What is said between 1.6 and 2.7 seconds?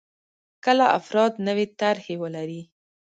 طرحې ولري.